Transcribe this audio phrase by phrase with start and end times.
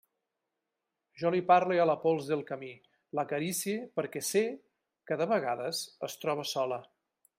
[1.23, 2.69] Jo li parle a la pols del camí,
[3.19, 4.43] l'acaricie, perquè sé
[5.11, 6.81] que, de vegades, es troba sola.